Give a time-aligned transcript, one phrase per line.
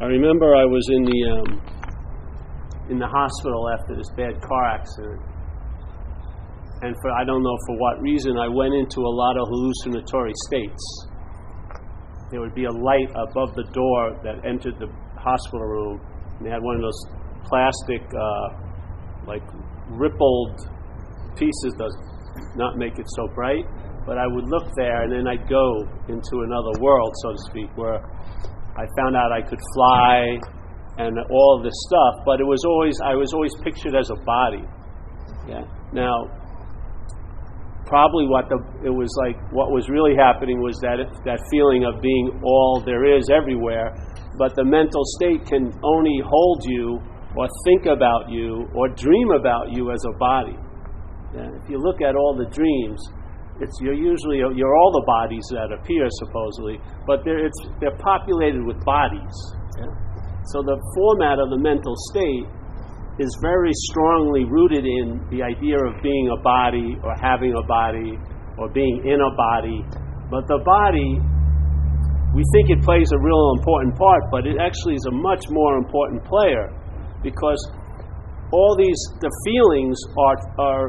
[0.00, 1.48] I remember I was in the um,
[2.88, 5.20] in the hospital after this bad car accident,
[6.80, 10.32] and for I don't know for what reason I went into a lot of hallucinatory
[10.48, 10.80] states.
[12.32, 14.88] There would be a light above the door that entered the
[15.20, 16.00] hospital room,
[16.38, 17.02] and they had one of those
[17.44, 19.44] plastic, uh, like
[20.00, 20.64] rippled
[21.36, 21.92] pieces does
[22.56, 23.68] not make it so bright.
[24.06, 27.68] But I would look there, and then I'd go into another world, so to speak,
[27.76, 28.00] where
[28.76, 30.38] I found out I could fly
[30.98, 32.24] and all this stuff.
[32.24, 34.64] But it was always I was always pictured as a body.
[35.48, 35.64] Yeah.
[35.92, 36.28] Now,
[37.86, 42.00] probably what the it was like what was really happening was that that feeling of
[42.00, 43.96] being all there is everywhere.
[44.38, 47.00] But the mental state can only hold you
[47.36, 50.56] or think about you or dream about you as a body.
[51.34, 51.50] Yeah.
[51.62, 52.98] If you look at all the dreams,
[53.60, 58.64] it's you're usually you're all the bodies that appear supposedly, but they're it's they're populated
[58.64, 59.36] with bodies.
[59.76, 59.90] Yeah?
[60.54, 62.48] So the format of the mental state
[63.20, 68.16] is very strongly rooted in the idea of being a body or having a body
[68.56, 69.84] or being in a body.
[70.32, 71.20] But the body,
[72.32, 75.76] we think it plays a real important part, but it actually is a much more
[75.76, 76.72] important player
[77.22, 77.60] because
[78.52, 80.86] all these the feelings are are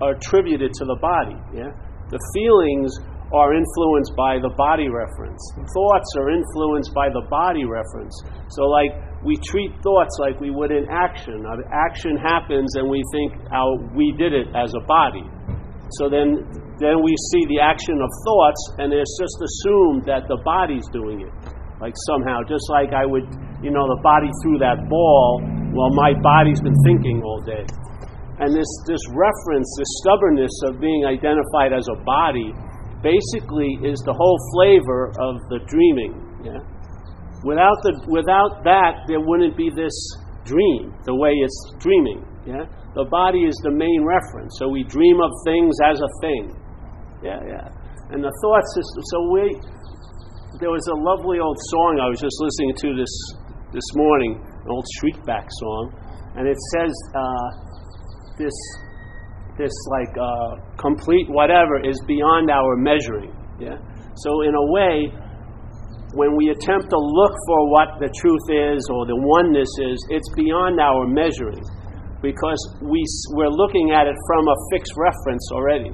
[0.00, 1.36] are attributed to the body.
[1.54, 1.72] Yeah,
[2.10, 2.92] the feelings
[3.32, 5.40] are influenced by the body reference.
[5.54, 8.16] Thoughts are influenced by the body reference.
[8.56, 8.88] So, like,
[9.20, 11.44] we treat thoughts like we would in action.
[11.44, 15.26] Now, action happens and we think how we did it as a body.
[16.00, 16.44] So then,
[16.80, 21.20] then we see the action of thoughts and it's just assumed that the body's doing
[21.20, 21.32] it.
[21.80, 23.28] Like somehow, just like I would,
[23.62, 25.42] you know, the body threw that ball,
[25.74, 27.66] well, my body's been thinking all day.
[28.38, 32.54] And this, this reference, this stubbornness of being identified as a body,
[33.02, 36.14] basically is the whole flavor of the dreaming.
[36.46, 36.62] Yeah?
[37.42, 39.94] Without, the, without that, there wouldn't be this
[40.46, 42.22] dream, the way it's dreaming.
[42.46, 42.66] Yeah?
[42.94, 44.54] The body is the main reference.
[44.58, 46.54] So we dream of things as a thing.
[47.22, 47.66] Yeah, yeah.
[48.10, 49.02] And the thought system.
[49.12, 49.44] So we,
[50.62, 53.12] there was a lovely old song I was just listening to this
[53.70, 55.92] this morning, an old Shriekback song,
[56.40, 57.67] and it says, uh,
[58.38, 58.54] this
[59.58, 63.34] this like uh, complete whatever is beyond our measuring.
[63.58, 63.76] Yeah.
[64.22, 65.10] So in a way,
[66.14, 70.30] when we attempt to look for what the truth is or the oneness is, it's
[70.38, 71.60] beyond our measuring
[72.22, 73.02] because we
[73.34, 75.92] we're looking at it from a fixed reference already.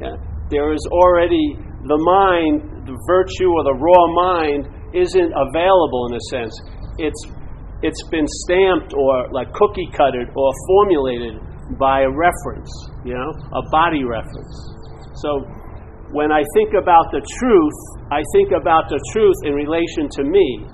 [0.00, 0.16] Yeah.
[0.50, 6.24] There is already the mind, the virtue or the raw mind isn't available in a
[6.30, 6.54] sense.
[6.98, 7.22] It's
[7.82, 11.38] it's been stamped or like cookie cutted or formulated
[11.76, 12.70] by a reference,
[13.04, 14.56] you know, a body reference.
[15.20, 15.44] So
[16.16, 20.64] when I think about the truth, I think about the truth in relation to me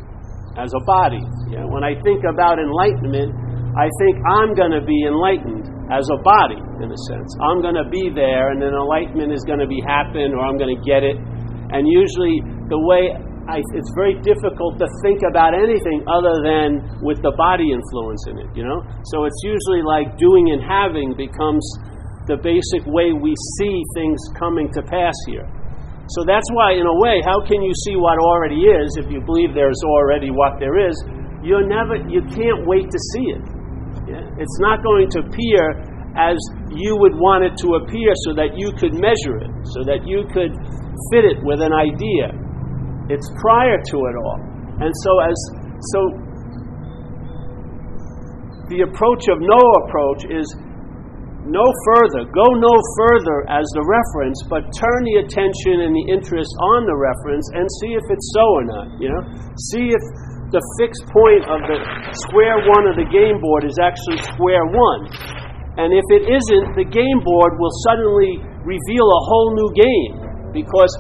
[0.55, 1.23] as a body.
[1.51, 3.35] You know, when I think about enlightenment,
[3.75, 7.27] I think I'm going to be enlightened as a body, in a sense.
[7.43, 10.55] I'm going to be there, and then enlightenment is going to be happen, or I'm
[10.55, 11.19] going to get it.
[11.75, 12.39] And usually,
[12.71, 13.11] the way
[13.45, 18.41] I, it's very difficult to think about anything other than with the body influence in
[18.41, 18.81] it, you know?
[19.13, 21.61] So it's usually like doing and having becomes
[22.25, 25.45] the basic way we see things coming to pass here.
[26.17, 29.21] So that's why, in a way, how can you see what already is if you
[29.25, 30.97] believe there's already what there is?
[31.45, 33.45] You're never, you can't wait to see it.
[34.09, 34.25] Yeah?
[34.41, 35.85] It's not going to appear
[36.17, 36.37] as
[36.73, 40.25] you would want it to appear so that you could measure it, so that you
[40.33, 40.53] could
[41.11, 42.33] fit it with an idea.
[43.13, 44.41] It's prior to it all.
[44.81, 45.37] And so as
[45.93, 46.01] so
[48.73, 50.49] the approach of no approach is
[51.45, 56.49] no further, go no further as the reference, but turn the attention and the interest
[56.73, 58.87] on the reference and see if it's so or not.
[58.97, 59.23] You know,
[59.69, 60.03] see if
[60.49, 61.79] the fixed point of the
[62.25, 65.13] square one of the game board is actually square one.
[65.77, 70.15] And if it isn't, the game board will suddenly reveal a whole new game
[70.57, 70.93] because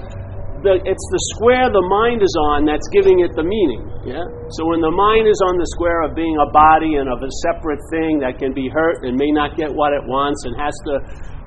[0.64, 3.84] the, it's the square the mind is on that's giving it the meaning.
[4.08, 4.24] Yeah?
[4.56, 7.30] So when the mind is on the square of being a body and of a
[7.44, 10.72] separate thing that can be hurt and may not get what it wants and has
[10.88, 11.04] to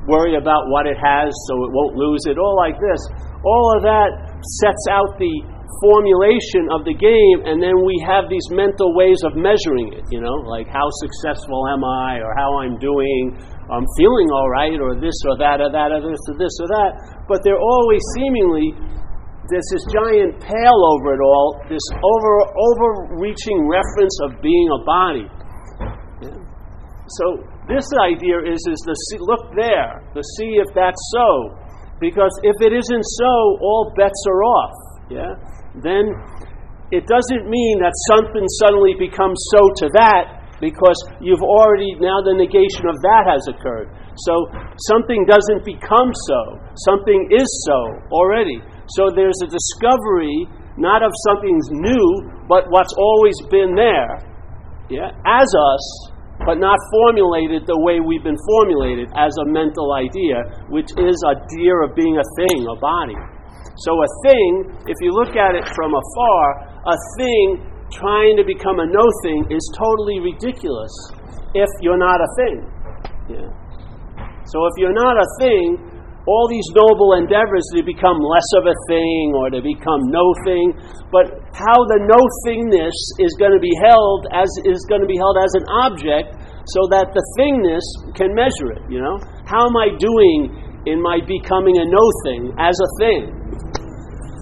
[0.08, 3.02] worry about what it has so it won't lose it, all like this,
[3.44, 5.36] all of that sets out the
[5.84, 10.24] formulation of the game, and then we have these mental ways of measuring it, you
[10.24, 13.36] know, like how successful am I, or how I'm doing,
[13.68, 16.72] I'm feeling all right, or this or that, or that, or this or this or
[16.72, 16.92] that.
[17.28, 18.74] But they're always seemingly
[19.50, 25.28] there's this giant pale over it all, this over overreaching reference of being a body.
[27.22, 27.26] So
[27.72, 31.56] this idea is is see, look there to see if that's so,
[32.00, 33.34] because if it isn't so,
[33.64, 34.76] all bets are off.
[35.10, 35.32] Yeah.
[35.80, 36.12] Then
[36.92, 42.34] it doesn't mean that something suddenly becomes so to that because you've already, now the
[42.34, 43.94] negation of that has occurred.
[44.26, 44.34] So
[44.90, 46.42] something doesn't become so,
[46.90, 47.80] something is so
[48.10, 48.60] already.
[48.96, 50.48] So there's a discovery
[50.78, 54.22] not of something's new, but what's always been there,
[54.90, 55.86] yeah, as us,
[56.46, 61.34] but not formulated the way we've been formulated as a mental idea, which is a
[61.34, 63.18] idea of being a thing, a body.
[63.82, 64.50] So a thing,
[64.86, 66.46] if you look at it from afar,
[66.86, 67.46] a thing
[67.90, 70.94] trying to become a no thing is totally ridiculous
[71.58, 72.58] if you're not a thing.
[73.34, 73.50] Yeah.
[74.46, 75.97] So if you're not a thing,
[76.28, 80.76] all these noble endeavors to become less of a thing or to become no thing,
[81.08, 85.16] but how the no thingness is going to be held as is going to be
[85.16, 86.36] held as an object
[86.76, 89.16] so that the thingness can measure it, you know?
[89.48, 93.32] How am I doing in my becoming a no thing as a thing?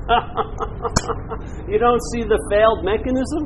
[1.70, 3.46] you don't see the failed mechanism?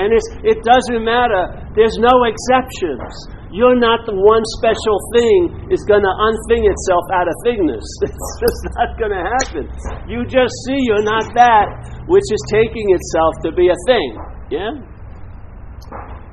[0.00, 1.68] And it doesn't matter.
[1.76, 3.12] There's no exceptions.
[3.48, 7.84] You're not the one special thing is going to unthing itself out of thingness.
[8.04, 9.64] It's just not going to happen.
[10.04, 14.08] You just see you're not that which is taking itself to be a thing.
[14.52, 14.72] Yeah?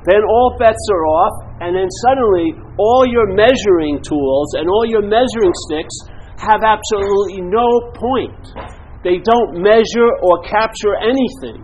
[0.05, 1.35] Then all bets are off,
[1.65, 5.95] and then suddenly all your measuring tools and all your measuring sticks
[6.37, 8.37] have absolutely no point
[9.05, 11.61] they don't measure or capture anything.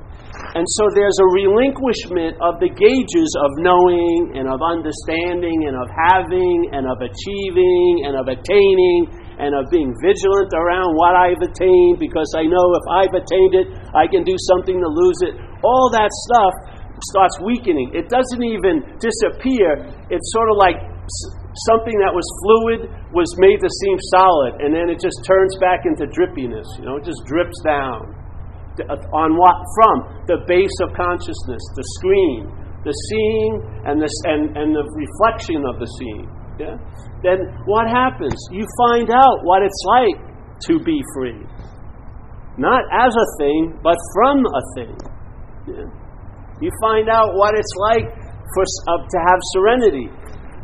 [0.52, 5.88] And so there's a relinquishment of the gauges of knowing and of understanding and of
[6.12, 9.08] having and of achieving and of attaining
[9.40, 13.68] and of being vigilant around what I've attained because I know if I've attained it,
[13.96, 15.40] I can do something to lose it.
[15.64, 16.54] All that stuff
[17.00, 17.96] starts weakening.
[17.96, 19.88] It doesn't even disappear.
[20.12, 20.78] It's sort of like
[21.72, 25.88] something that was fluid was made to seem solid, and then it just turns back
[25.88, 26.68] into drippiness.
[26.80, 28.21] You know, it just drips down.
[29.12, 29.58] On what?
[29.76, 32.48] From the base of consciousness, the screen,
[32.88, 33.52] the seeing,
[33.84, 36.28] and, the and, and the reflection of the seeing.
[36.56, 36.80] Yeah?
[37.24, 38.38] Then what happens?
[38.52, 40.18] You find out what it's like
[40.72, 41.44] to be free.
[42.58, 44.96] Not as a thing, but from a thing.
[45.68, 45.88] Yeah?
[46.64, 48.08] You find out what it's like
[48.56, 50.08] for, uh, to have serenity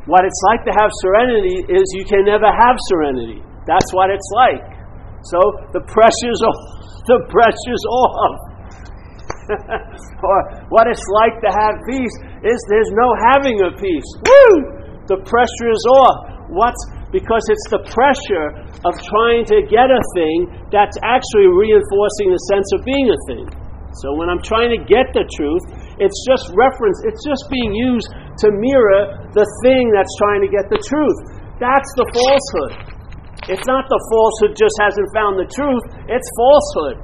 [0.08, 3.44] what it's like to have serenity is you can never have serenity.
[3.68, 4.64] That's what it's like.
[5.28, 5.40] So
[5.76, 6.77] the pressure's off.
[7.08, 8.38] The pressure's off.
[10.28, 10.38] or
[10.68, 14.08] what it's like to have peace is there's no having of peace.
[14.28, 15.08] Woo!
[15.08, 16.52] The pressure is off.
[16.52, 16.80] What's
[17.12, 18.52] because it's the pressure
[18.84, 23.48] of trying to get a thing that's actually reinforcing the sense of being a thing.
[24.04, 25.64] So when I'm trying to get the truth,
[25.98, 28.12] it's just reference, it's just being used
[28.44, 31.20] to mirror the thing that's trying to get the truth.
[31.58, 32.97] That's the falsehood.
[33.48, 36.98] It's not the falsehood just hasn't found the truth, it's falsehood.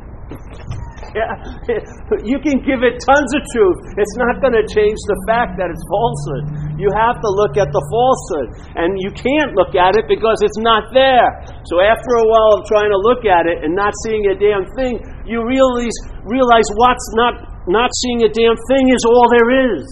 [1.14, 1.30] Yeah,
[2.26, 3.80] you can give it tons of truth.
[4.02, 6.74] It's not going to change the fact that it's falsehood.
[6.82, 8.50] You have to look at the falsehood.
[8.74, 11.30] And you can't look at it because it's not there.
[11.70, 14.66] So after a while of trying to look at it and not seeing a damn
[14.74, 14.98] thing,
[15.30, 15.94] you realize,
[16.26, 19.86] realize what's not, not seeing a damn thing is all there is.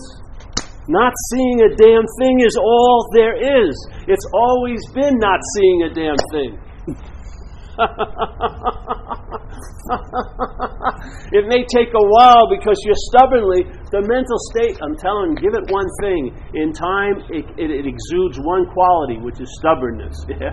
[0.91, 3.71] Not seeing a damn thing is all there is.
[4.11, 6.59] It's always been not seeing a damn thing.
[11.31, 13.63] it may take a while because you're stubbornly,
[13.95, 16.35] the mental state, I'm telling you, give it one thing.
[16.59, 20.19] In time, it, it, it exudes one quality, which is stubbornness.
[20.27, 20.51] Yeah?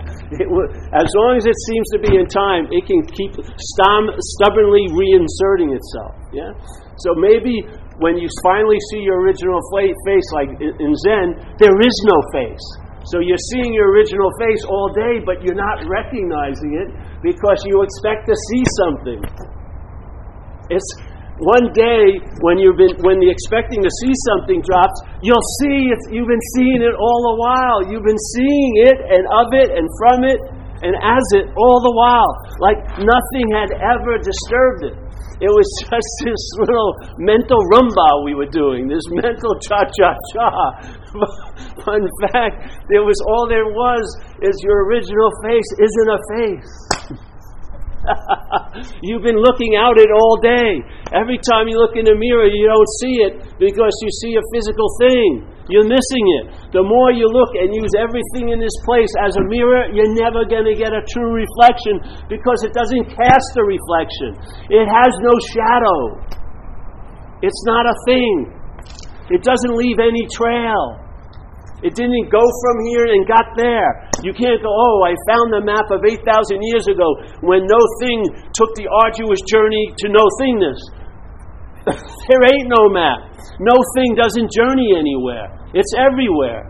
[0.95, 6.15] As long as it seems to be in time, it can keep stubbornly reinserting itself.
[6.31, 6.55] Yeah?
[7.03, 7.63] So maybe
[7.99, 11.27] when you finally see your original face, like in Zen,
[11.59, 12.65] there is no face.
[13.07, 16.89] So you're seeing your original face all day, but you're not recognizing it
[17.23, 19.19] because you expect to see something.
[20.69, 20.89] It's
[21.39, 25.99] one day when you've been when the expecting to see something drops, you'll see it.
[26.11, 27.79] You've been seeing it all the while.
[27.87, 30.39] You've been seeing it and of it and from it
[30.83, 32.31] and as it all the while,
[32.63, 35.08] like nothing had ever disturbed it.
[35.39, 40.49] It was just this little mental rumba we were doing, this mental cha cha cha.
[41.95, 44.03] In fact, there was all there was
[44.43, 46.73] is your original face isn't a face.
[49.03, 50.79] You've been looking out it all day.
[51.11, 54.43] Every time you look in the mirror, you don't see it because you see a
[54.55, 55.58] physical thing.
[55.69, 56.73] You're missing it.
[56.73, 60.41] The more you look and use everything in this place as a mirror, you're never
[60.49, 64.33] going to get a true reflection because it doesn't cast a reflection.
[64.73, 65.99] It has no shadow.
[67.45, 68.33] It's not a thing.
[69.29, 71.05] It doesn't leave any trail.
[71.85, 74.09] It didn't go from here and got there.
[74.25, 76.25] You can't go, oh, I found the map of 8,000
[76.59, 77.07] years ago
[77.39, 80.81] when no thing took the arduous journey to no thingness.
[82.29, 83.33] there ain't no map.
[83.59, 85.49] No thing doesn't journey anywhere.
[85.73, 86.69] It's everywhere.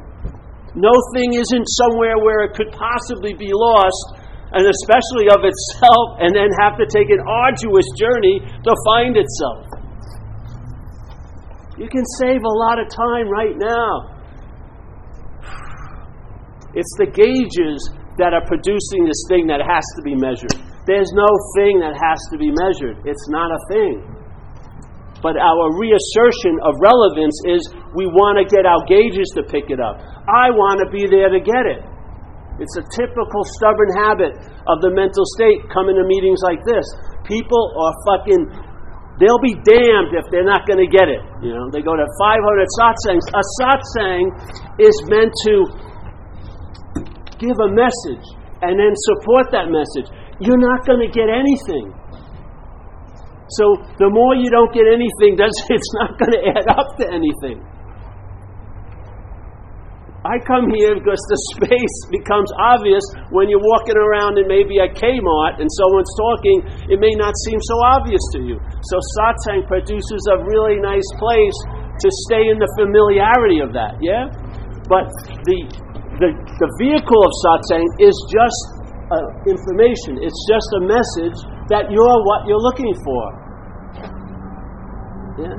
[0.75, 4.21] No thing isn't somewhere where it could possibly be lost,
[4.53, 9.65] and especially of itself, and then have to take an arduous journey to find itself.
[11.77, 14.19] You can save a lot of time right now.
[16.75, 17.79] It's the gauges
[18.17, 20.53] that are producing this thing that has to be measured.
[20.85, 24.18] There's no thing that has to be measured, it's not a thing.
[25.19, 27.59] But our reassertion of relevance is
[27.91, 29.99] we want to get our gauges to pick it up.
[30.31, 31.83] I want to be there to get it.
[32.59, 34.35] It's a typical stubborn habit
[34.67, 36.83] of the mental state coming to meetings like this.
[37.27, 38.47] People are fucking,
[39.19, 41.23] they'll be damned if they're not going to get it.
[41.43, 43.23] You know, they go to 500 satsangs.
[43.35, 44.23] A satsang
[44.79, 45.53] is meant to
[47.39, 48.23] give a message
[48.63, 50.11] and then support that message.
[50.39, 51.95] You're not going to get anything.
[53.57, 57.61] So the more you don't get anything, it's not going to add up to anything.
[60.19, 63.01] I come here because the space becomes obvious
[63.31, 66.57] when you're walking around in maybe a Kmart and someone's talking.
[66.91, 68.59] It may not seem so obvious to you.
[68.83, 71.55] So satsang produces a really nice place
[72.03, 73.95] to stay in the familiarity of that.
[74.03, 74.27] Yeah,
[74.91, 75.07] but
[75.47, 75.59] the
[76.19, 78.61] the, the vehicle of satsang is just
[79.07, 80.19] uh, information.
[80.19, 81.39] It's just a message
[81.69, 83.23] that you're what you're looking for.
[85.39, 85.55] Yeah?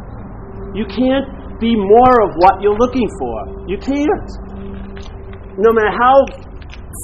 [0.74, 1.26] You can't
[1.58, 3.36] be more of what you're looking for.
[3.66, 4.30] You can't.
[5.58, 6.24] No matter how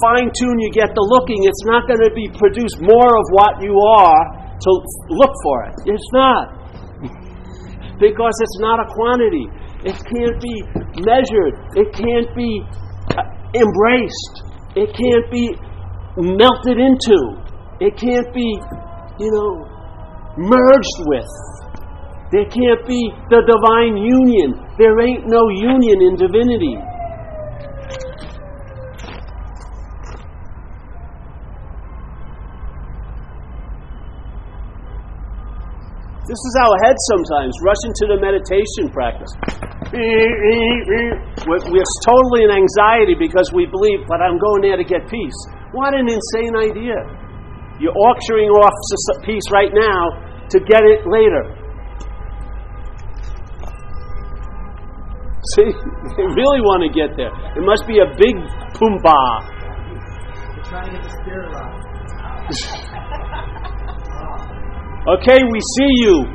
[0.03, 3.59] fine tuned you get the looking, it's not going to be produce more of what
[3.61, 4.21] you are
[4.59, 4.71] to
[5.13, 5.75] look for it.
[5.85, 6.57] It's not.
[7.99, 9.47] because it's not a quantity.
[9.85, 10.55] It can't be
[11.05, 11.53] measured.
[11.77, 12.61] It can't be
[13.13, 13.23] uh,
[13.53, 14.35] embraced.
[14.75, 15.53] It can't be
[16.17, 17.17] melted into.
[17.79, 18.57] It can't be,
[19.19, 19.65] you know,
[20.37, 21.31] merged with.
[22.31, 24.59] There can't be the divine union.
[24.77, 26.75] There ain't no union in divinity.
[36.27, 39.31] This is our head sometimes, rush into the meditation practice.
[39.95, 45.39] We're, totally in anxiety because we believe, but I'm going there to get peace.
[45.71, 46.99] What an insane idea.
[47.79, 48.73] You're auctioning off
[49.23, 50.09] peace right now
[50.49, 51.43] to get it later.
[55.55, 55.69] See,
[56.17, 57.31] they really want to get there.
[57.55, 58.35] It must be a big
[58.73, 59.41] pumbaa.
[60.55, 61.83] They're trying to get the spirit off.
[65.07, 66.27] Okay, we see you.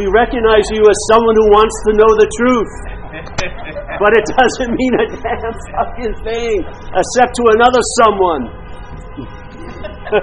[0.00, 2.72] We recognize you as someone who wants to know the truth.
[4.00, 8.63] But it doesn't mean a damn fucking thing, except to another someone.
[10.14, 10.22] People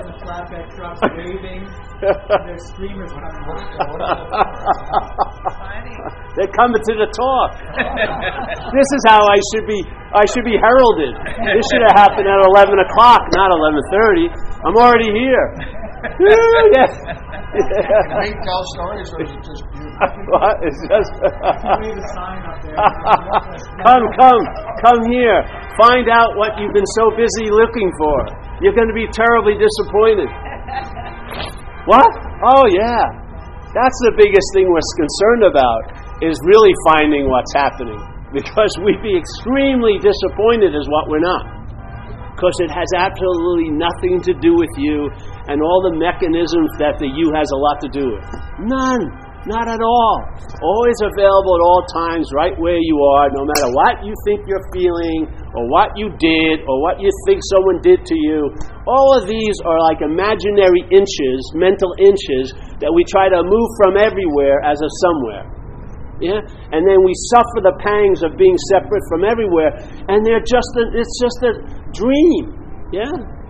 [0.00, 1.68] in the flatbed trucks waving.
[2.00, 3.28] Their screamers coming.
[6.36, 7.52] They're coming to the talk.
[8.72, 9.76] this is how I should be.
[10.16, 11.12] I should be heralded.
[11.52, 14.32] This should have happened at eleven o'clock, not eleven thirty.
[14.64, 15.52] I'm already here.
[16.72, 16.88] yeah.
[17.52, 19.84] Can we tell stories, or is it just you?
[20.32, 20.56] What?
[20.64, 21.12] It's just.
[21.20, 22.72] Wave a sign up there.
[23.84, 24.40] come, come,
[24.80, 25.44] come here.
[25.80, 28.16] Find out what you've been so busy looking for.
[28.60, 30.28] You're going to be terribly disappointed.
[31.88, 32.10] What?
[32.44, 33.02] Oh, yeah.
[33.72, 35.82] That's the biggest thing we're concerned about
[36.20, 37.96] is really finding what's happening.
[38.36, 41.44] Because we'd be extremely disappointed is what we're not.
[42.36, 45.08] Because it has absolutely nothing to do with you
[45.48, 48.24] and all the mechanisms that the you has a lot to do with.
[48.60, 49.04] None.
[49.42, 50.16] Not at all.
[50.62, 54.62] Always available at all times, right where you are, no matter what you think you're
[54.70, 55.26] feeling,
[55.58, 58.54] or what you did, or what you think someone did to you.
[58.86, 63.98] All of these are like imaginary inches, mental inches, that we try to move from
[63.98, 65.42] everywhere as a somewhere.
[66.22, 66.38] Yeah?
[66.70, 69.74] And then we suffer the pangs of being separate from everywhere,
[70.06, 71.52] and they're just a, it's just a
[71.90, 72.54] dream.
[72.94, 73.41] Yeah?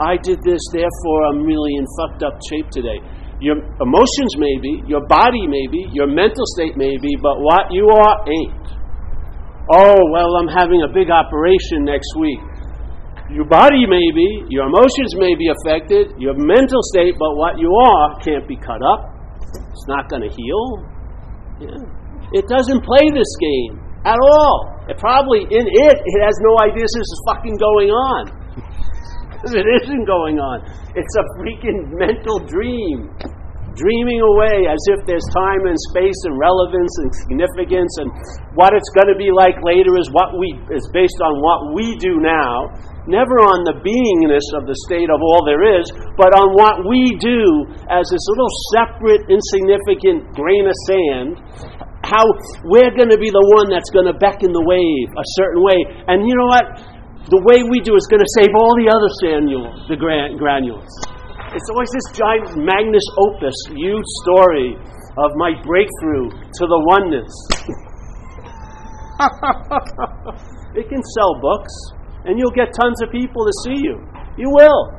[0.00, 3.04] I did this, therefore I'm really in fucked up shape today.
[3.40, 7.68] Your emotions may be, your body may be, your mental state may be, but what
[7.68, 8.66] you are ain't.
[9.68, 12.40] Oh, well, I'm having a big operation next week.
[13.28, 17.68] Your body may be, your emotions may be affected, your mental state, but what you
[17.68, 19.12] are can't be cut up.
[19.52, 20.64] It's not going to heal.
[21.60, 21.76] Yeah.
[22.32, 24.80] It doesn't play this game at all.
[24.88, 28.39] It probably, in it, it has no idea this is fucking going on
[29.40, 30.60] because it isn't going on.
[30.92, 33.08] It's a freaking mental dream.
[33.72, 38.10] Dreaming away as if there's time and space and relevance and significance and
[38.52, 41.94] what it's going to be like later is what we is based on what we
[42.02, 42.66] do now,
[43.06, 45.86] never on the beingness of the state of all there is,
[46.18, 47.40] but on what we do
[47.88, 51.38] as this little separate, insignificant grain of sand.
[52.02, 52.26] How
[52.66, 55.78] we're going to be the one that's going to beckon the wave a certain way.
[56.10, 56.66] And you know what?
[57.28, 59.12] The way we do is going to save all the other
[59.92, 60.88] the gran- granules.
[61.52, 64.72] It's always this giant magnus opus, huge story
[65.20, 67.28] of my breakthrough to the oneness.
[70.80, 71.74] it can sell books,
[72.24, 74.00] and you'll get tons of people to see you.
[74.40, 74.96] You will.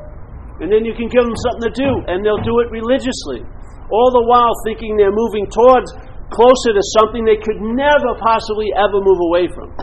[0.61, 3.41] And then you can give them something to do, and they'll do it religiously.
[3.89, 5.89] All the while thinking they're moving towards
[6.29, 9.73] closer to something they could never possibly ever move away from.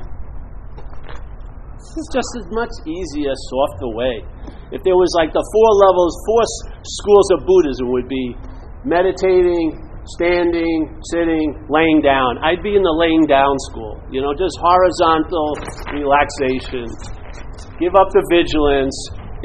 [1.79, 4.27] Is just as much easier, softer way.
[4.75, 6.45] If there was like the four levels, four
[6.83, 8.35] schools of Buddhism would be
[8.83, 9.79] meditating,
[10.19, 12.43] standing, sitting, laying down.
[12.43, 13.95] I'd be in the laying down school.
[14.11, 15.55] You know, just horizontal
[15.95, 16.91] relaxation.
[17.79, 18.97] Give up the vigilance.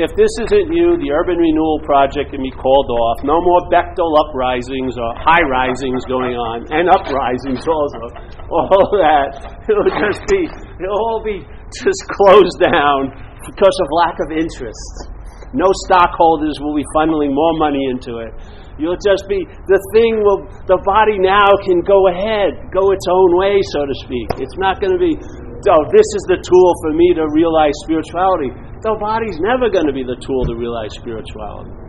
[0.01, 3.21] If this isn't you, the Urban Renewal Project can be called off.
[3.21, 8.01] No more Bechtel uprisings or high risings going on, and uprisings also.
[8.49, 9.37] All that.
[9.69, 10.49] It'll just be,
[10.81, 11.45] it'll all be
[11.85, 13.09] just closed down
[13.41, 15.13] because of lack of interest.
[15.53, 18.33] No stockholders will be funneling more money into it.
[18.81, 23.37] You'll just be, the thing will, the body now can go ahead, go its own
[23.37, 24.25] way, so to speak.
[24.41, 28.49] It's not going to be, oh, this is the tool for me to realize spirituality.
[28.81, 31.82] The body's never going to be the tool to realize spirituality.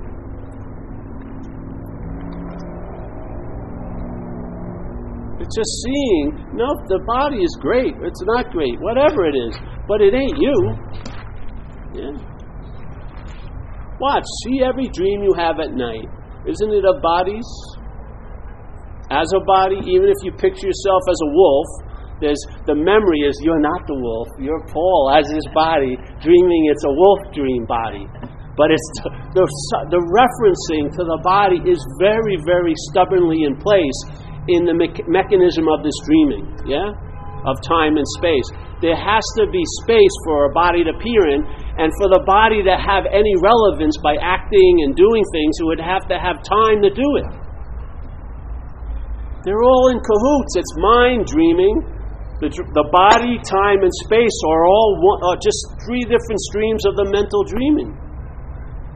[5.44, 9.52] It's just seeing, no, the body is great, it's not great, whatever it is,
[9.84, 10.56] but it ain't you.
[11.92, 12.16] Yeah.
[14.00, 16.08] Watch, see every dream you have at night.
[16.48, 17.44] Isn't it of bodies?
[19.12, 21.68] As a body, even if you picture yourself as a wolf,
[22.24, 24.28] there's the memory is you're not the wolf.
[24.40, 25.92] You're Paul as his body,
[26.24, 28.08] dreaming it's a wolf dream body.
[28.56, 28.88] But it's
[29.36, 29.44] the,
[29.92, 35.68] the referencing to the body is very, very stubbornly in place in the me- mechanism
[35.68, 36.92] of this dreaming, yeah,
[37.48, 38.44] of time and space.
[38.84, 41.40] There has to be space for a body to appear in,
[41.80, 45.80] and for the body to have any relevance by acting and doing things, it would
[45.80, 47.28] have to have time to do it.
[49.44, 50.52] They're all in cahoots.
[50.56, 51.84] It's mind dreaming.
[52.40, 56.96] The, the body, time, and space are all one, are just three different streams of
[56.96, 57.92] the mental dreaming.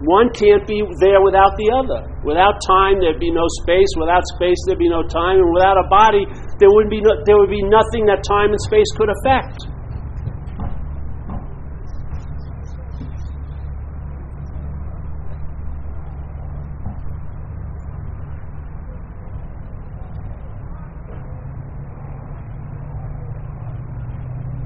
[0.07, 2.07] One can't be there without the other.
[2.23, 3.91] Without time, there'd be no space.
[3.99, 5.43] Without space, there'd be no time.
[5.43, 6.23] And without a body,
[6.63, 9.67] there would be no, there would be nothing that time and space could affect.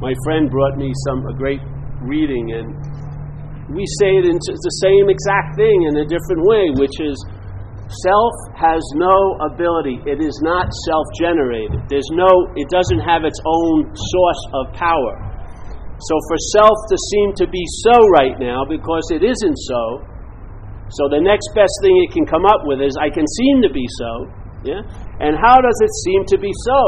[0.02, 1.60] my friend brought me some a great
[2.02, 2.74] reading, and
[3.70, 7.14] we say it in the same exact thing in a different way, which is
[8.02, 10.02] self has no ability.
[10.02, 11.86] It is not self-generated.
[11.86, 12.30] There's no.
[12.58, 15.14] It doesn't have its own source of power.
[16.02, 20.02] So for self to seem to be so right now, because it isn't so,
[20.90, 23.70] so the next best thing it can come up with is I can seem to
[23.70, 24.12] be so.
[24.66, 24.82] Yeah?
[25.22, 26.80] And how does it seem to be so?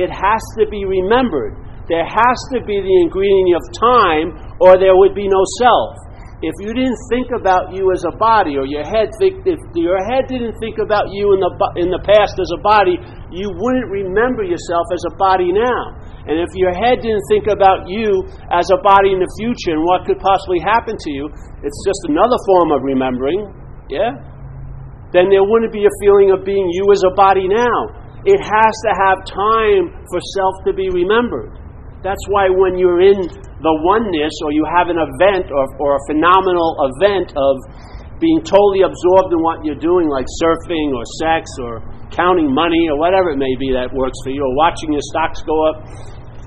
[0.00, 4.28] It has to be remembered there has to be the ingredient of time,
[4.62, 5.98] or there would be no self.
[6.42, 10.02] If you didn't think about you as a body, or your head think, if your
[10.10, 12.98] head didn't think about you in the in the past as a body,
[13.30, 16.02] you wouldn't remember yourself as a body now.
[16.26, 19.86] And if your head didn't think about you as a body in the future and
[19.86, 21.30] what could possibly happen to you,
[21.62, 23.46] it's just another form of remembering.
[23.86, 24.18] Yeah.
[25.14, 28.02] Then there wouldn't be a feeling of being you as a body now.
[28.26, 31.61] It has to have time for self to be remembered.
[32.02, 33.30] That's why when you're in
[33.62, 37.54] the oneness or you have an event or, or a phenomenal event of
[38.18, 42.98] being totally absorbed in what you're doing, like surfing or sex or counting money or
[42.98, 45.86] whatever it may be that works for you, or watching your stocks go up,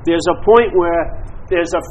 [0.04, 1.82] there's a point where there's a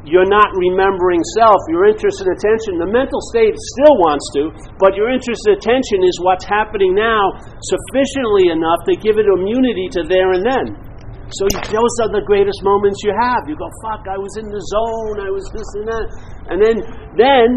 [0.00, 2.80] you're not remembering self, your interest and attention.
[2.80, 4.48] The mental state still wants to,
[4.80, 9.92] but your interest and attention is what's happening now sufficiently enough to give it immunity
[10.00, 10.89] to there and then.
[11.38, 13.46] So those are the greatest moments you have.
[13.46, 16.06] You go, fuck, I was in the zone, I was this and that.
[16.50, 16.76] And then,
[17.14, 17.48] then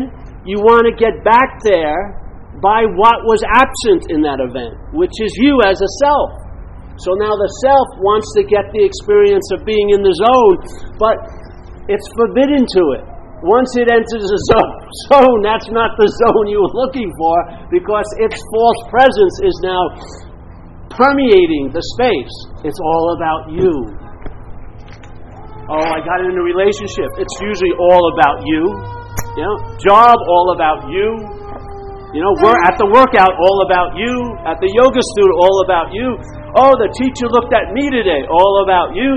[0.45, 2.21] you want to get back there
[2.61, 6.43] by what was absent in that event, which is you as a self.
[7.01, 10.57] So now the self wants to get the experience of being in the zone,
[11.01, 11.17] but
[11.89, 13.05] it's forbidden to it.
[13.43, 14.73] Once it enters the zone,
[15.11, 17.35] zone that's not the zone you were looking for
[17.73, 19.83] because its false presence is now
[20.97, 22.35] permeating the space.
[22.65, 23.73] It's all about you.
[25.71, 27.07] Oh, I got in a relationship.
[27.17, 28.61] It's usually all about you.
[29.39, 31.07] You know, job all about you.
[32.13, 34.13] You know, we're at the workout all about you.
[34.45, 36.13] At the yoga studio all about you.
[36.53, 38.29] Oh, the teacher looked at me today.
[38.29, 39.13] All about you.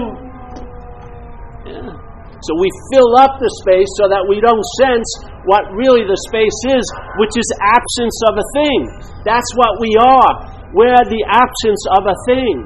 [1.69, 1.93] Yeah.
[2.41, 5.09] So we fill up the space so that we don't sense
[5.51, 6.85] what really the space is,
[7.19, 8.81] which is absence of a thing.
[9.27, 10.56] That's what we are.
[10.77, 12.57] We're the absence of a thing.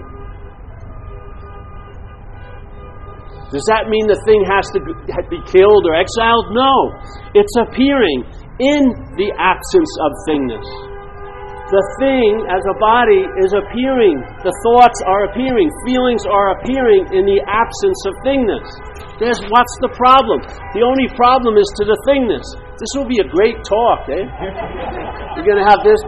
[3.55, 4.83] Does that mean the thing has to
[5.31, 6.51] be killed or exiled?
[6.51, 6.75] No.
[7.39, 8.27] It's appearing
[8.59, 8.83] in
[9.15, 10.67] the absence of thingness.
[11.71, 14.19] The thing as a body is appearing.
[14.43, 15.71] The thoughts are appearing.
[15.87, 18.67] Feelings are appearing in the absence of thingness.
[19.23, 20.43] There's what's the problem?
[20.75, 22.43] The only problem is to the thingness.
[22.75, 24.27] This will be a great talk, eh?
[25.39, 26.03] You're going to have this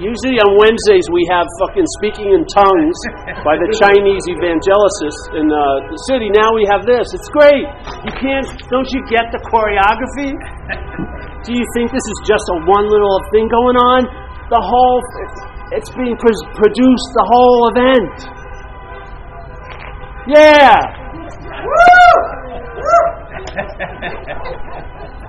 [0.00, 2.96] Usually on Wednesdays we have fucking speaking in tongues
[3.44, 6.32] by the Chinese evangelists in uh, the city.
[6.32, 7.04] Now we have this.
[7.12, 7.68] It's great.
[8.08, 8.48] You can't.
[8.72, 10.32] Don't you get the choreography?
[11.44, 14.08] Do you think this is just a one little thing going on?
[14.48, 14.96] The whole.
[15.76, 17.08] It's being produced.
[17.12, 18.16] The whole event.
[20.32, 20.80] Yeah.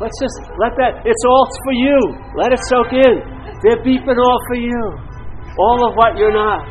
[0.00, 1.98] Let's just let that, it's all for you.
[2.36, 3.20] Let it soak in.
[3.60, 4.82] They're beeping all for you.
[5.60, 6.64] All of what you're not.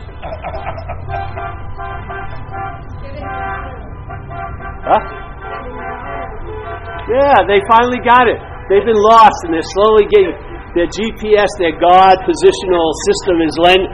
[4.82, 5.02] Huh?
[7.10, 8.42] Yeah, they finally got it.
[8.70, 10.34] They've been lost and they're slowly getting
[10.78, 13.86] their GPS, their God positional system is lend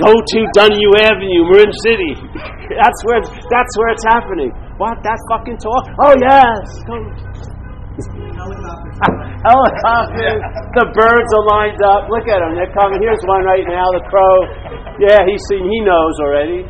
[0.00, 2.12] go to Donahue Avenue, Marin City.
[2.80, 4.50] that's where that's where it's happening.
[4.80, 5.84] What that fucking talk?
[6.00, 6.64] Oh yes.
[6.88, 7.29] Come.
[9.44, 10.40] Helicopters.
[10.76, 12.08] The birds are lined up.
[12.12, 12.54] Look at them.
[12.56, 13.00] They're coming.
[13.00, 13.88] Here's one right now.
[13.96, 14.36] The crow.
[15.00, 15.64] Yeah, he's seen.
[15.64, 16.64] He knows already.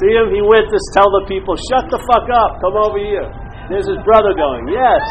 [0.00, 0.32] See him?
[0.32, 2.58] He went to tell the people, "Shut the fuck up.
[2.64, 3.28] Come over here."
[3.68, 4.68] There's his brother going.
[4.68, 5.04] Yes.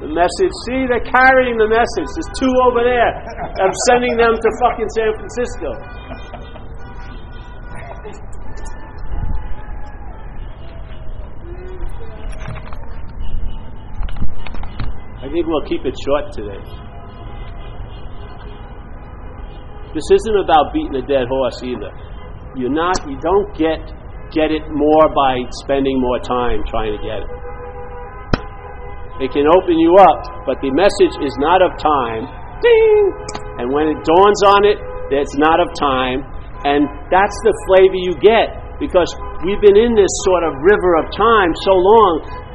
[0.00, 0.54] The message.
[0.70, 2.06] See, they're carrying the message.
[2.14, 3.10] There's two over there.
[3.58, 5.70] I'm sending them to fucking San Francisco.
[15.46, 16.58] We'll keep it short today.
[19.94, 21.92] This isn't about beating a dead horse either.
[22.56, 22.98] You're not.
[23.08, 23.80] You don't get
[24.32, 27.30] get it more by spending more time trying to get it.
[29.18, 32.28] It can open you up, but the message is not of time.
[32.62, 33.02] Ding!
[33.58, 34.78] And when it dawns on it,
[35.10, 36.22] it's not of time,
[36.68, 39.10] and that's the flavor you get because
[39.42, 42.12] we've been in this sort of river of time so long.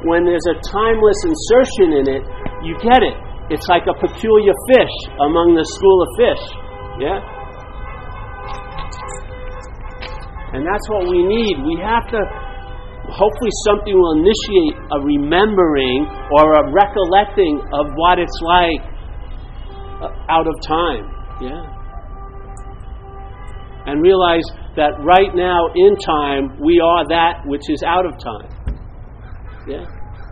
[0.08, 2.22] When there's a timeless insertion in it,
[2.64, 3.14] you get it.
[3.52, 6.44] It's like a peculiar fish among the school of fish.
[6.96, 7.20] Yeah?
[10.56, 11.60] And that's what we need.
[11.60, 12.20] We have to,
[13.12, 18.80] hopefully, something will initiate a remembering or a recollecting of what it's like
[20.00, 21.04] uh, out of time.
[21.44, 21.68] Yeah?
[23.86, 28.48] And realize that right now in time, we are that which is out of time.
[29.68, 29.84] Yeah?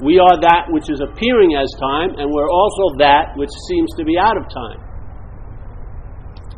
[0.02, 4.02] We are that which is appearing as time, and we're also that which seems to
[4.02, 4.82] be out of time.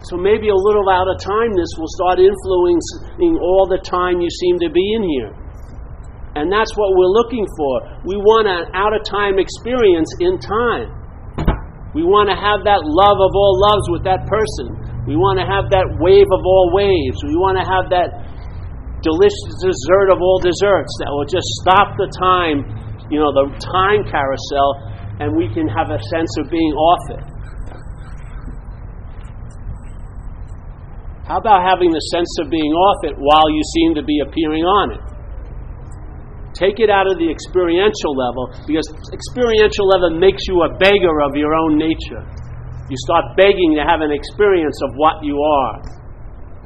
[0.09, 4.57] So maybe a little out of timeness will start influencing all the time you seem
[4.65, 5.33] to be in here.
[6.37, 8.05] And that's what we're looking for.
[8.05, 10.89] We want an out of time experience in time.
[11.97, 14.77] We want to have that love of all loves with that person.
[15.05, 17.21] We want to have that wave of all waves.
[17.23, 18.09] We want to have that
[19.05, 22.84] delicious dessert of all desserts that will just stop the time
[23.15, 24.71] you know, the time carousel,
[25.23, 27.25] and we can have a sense of being off it.
[31.31, 34.67] How about having the sense of being off it while you seem to be appearing
[34.67, 35.03] on it?
[36.59, 41.39] Take it out of the experiential level because experiential level makes you a beggar of
[41.39, 42.23] your own nature.
[42.91, 46.04] You start begging to have an experience of what you are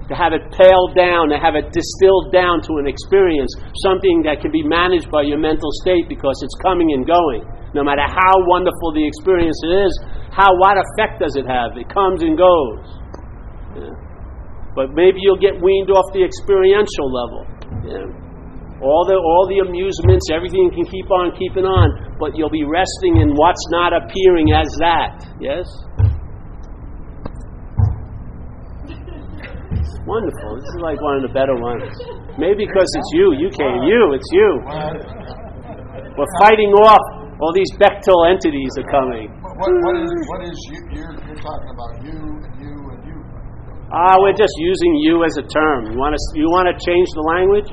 [0.08, 3.52] to have it paled down, to have it distilled down to an experience,
[3.84, 7.44] something that can be managed by your mental state because it's coming and going.
[7.76, 9.92] No matter how wonderful the experience is,
[10.32, 11.76] how what effect does it have?
[11.76, 12.84] It comes and goes.
[13.76, 13.92] Yeah.
[14.72, 17.42] But maybe you'll get weaned off the experiential level.
[17.84, 18.08] Yeah.
[18.80, 23.18] All the all the amusements, everything can keep on keeping on, but you'll be resting
[23.18, 25.18] in what's not appearing as that.
[25.42, 25.66] Yes?
[30.06, 30.56] Wonderful.
[30.56, 31.88] This is like one of the better ones.
[32.36, 33.34] Maybe because it's you.
[33.36, 33.82] You came.
[33.84, 34.02] You.
[34.16, 34.48] It's you.
[36.16, 37.02] We're fighting off.
[37.38, 39.30] All these Bechtel entities are coming.
[39.38, 40.80] What, what is what is you?
[40.98, 43.18] You're, you're talking about you and you and you.
[43.94, 45.92] Ah, we're just using you as a term.
[45.92, 47.70] You want to you want to change the language?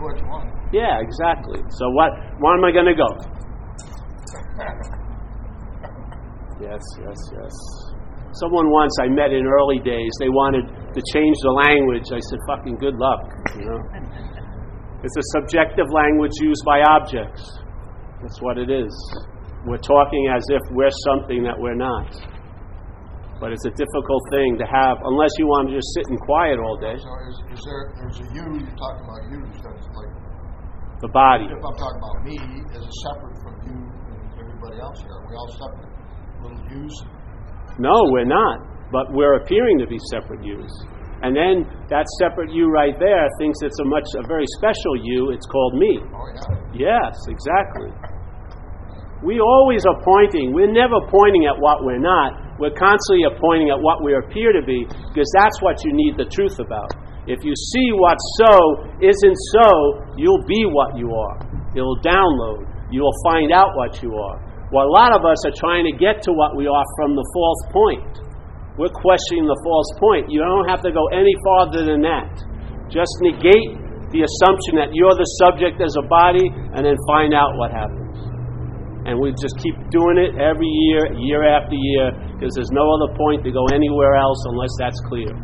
[0.00, 0.48] which one.
[0.72, 1.60] Yeah, exactly.
[1.76, 2.10] So what?
[2.40, 3.10] Where am I going to go?
[6.60, 7.89] Yes, yes, yes.
[8.32, 12.06] Someone once I met in early days, they wanted to change the language.
[12.14, 13.26] I said, "Fucking good luck,"
[13.58, 13.80] you know.
[15.02, 17.42] It's a subjective language used by objects.
[18.22, 18.92] That's what it is.
[19.66, 22.12] We're talking as if we're something that we're not.
[23.40, 26.60] But it's a difficult thing to have unless you want to just sit in quiet
[26.60, 26.92] all day.
[27.00, 30.12] So is, is there, there's a you, you're talking about you, that's like,
[31.00, 31.48] The body.
[31.48, 32.36] if I'm talking about me,
[32.76, 35.16] is it separate from you and everybody else here?
[35.16, 35.92] Are we all separate
[36.44, 36.94] little yous?
[37.80, 38.68] No, we're not.
[38.92, 40.70] But we're appearing to be separate yous.
[41.22, 45.32] And then that separate you right there thinks it's a much a very special you.
[45.32, 46.00] It's called me.
[46.00, 46.28] Oh,
[46.72, 47.08] yeah.
[47.08, 47.92] Yes, exactly.
[49.22, 50.52] We always are pointing.
[50.56, 52.56] We're never pointing at what we're not.
[52.58, 56.24] We're constantly pointing at what we appear to be because that's what you need the
[56.24, 56.88] truth about.
[57.28, 59.68] If you see what's so isn't so,
[60.16, 61.36] you'll be what you are.
[61.76, 62.64] It'll download.
[62.90, 64.40] You'll find out what you are.
[64.70, 67.26] Well, a lot of us are trying to get to what we are from the
[67.34, 68.22] false point.
[68.78, 70.30] We're questioning the false point.
[70.30, 72.30] You don't have to go any farther than that.
[72.86, 73.74] Just negate
[74.14, 78.14] the assumption that you're the subject as a body and then find out what happens.
[79.10, 83.10] And we just keep doing it every year, year after year, because there's no other
[83.18, 85.34] point to go anywhere else unless that's clear.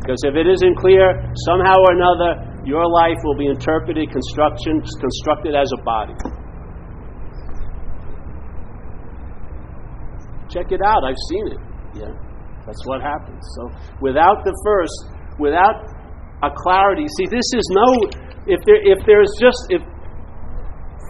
[0.00, 1.12] Because if it isn't clear,
[1.44, 6.16] somehow or another, your life will be interpreted, construction, constructed as a body.
[10.50, 11.06] Check it out.
[11.06, 11.60] I've seen it.
[11.94, 12.12] Yeah,
[12.66, 13.40] that's what happens.
[13.56, 13.70] So
[14.02, 14.94] without the first,
[15.38, 15.86] without
[16.42, 17.88] a clarity, see, this is no.
[18.46, 19.82] If there, if there's just if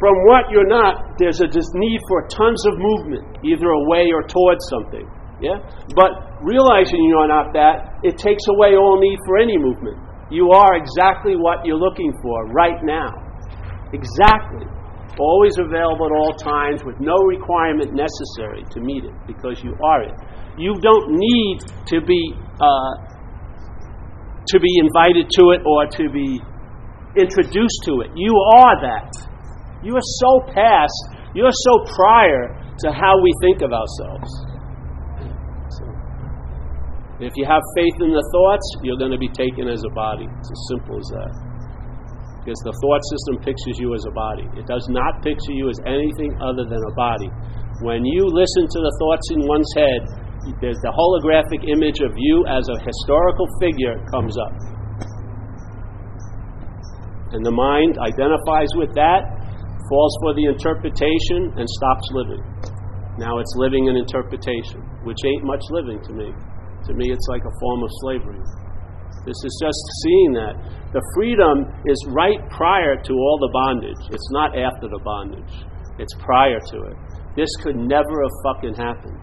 [0.00, 4.24] from what you're not, there's a just need for tons of movement, either away or
[4.24, 5.04] towards something.
[5.44, 5.60] Yeah?
[5.92, 10.00] But realizing you're not that, it takes away all need for any movement.
[10.32, 13.12] You are exactly what you're looking for right now.
[13.92, 14.69] Exactly.
[15.18, 20.02] Always available at all times with no requirement necessary to meet it because you are
[20.04, 20.14] it.
[20.56, 22.92] You don't need to be uh,
[24.46, 26.40] to be invited to it or to be
[27.16, 28.10] introduced to it.
[28.14, 29.10] You are that.
[29.82, 30.98] You are so past,
[31.34, 34.30] you are so prior to how we think of ourselves.
[37.20, 40.24] If you have faith in the thoughts, you're going to be taken as a body.
[40.24, 41.49] It's as simple as that.
[42.40, 44.48] Because the thought system pictures you as a body.
[44.56, 47.28] It does not picture you as anything other than a body.
[47.84, 50.00] When you listen to the thoughts in one's head,
[50.64, 54.56] there's the holographic image of you as a historical figure comes up.
[57.36, 59.22] And the mind identifies with that,
[59.92, 62.42] falls for the interpretation, and stops living.
[63.20, 66.32] Now it's living an interpretation, which ain't much living to me.
[66.88, 68.40] To me, it's like a form of slavery.
[69.26, 70.54] This is just seeing that.
[70.92, 74.00] The freedom is right prior to all the bondage.
[74.10, 75.54] It's not after the bondage,
[75.98, 76.96] it's prior to it.
[77.36, 79.22] This could never have fucking happened.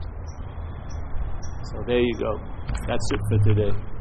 [1.73, 2.39] So there you go.
[2.87, 3.96] That's it for today.